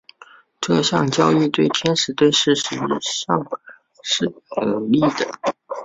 [0.59, 3.35] 这项交易对天使队事实上
[4.01, 5.39] 是有利的。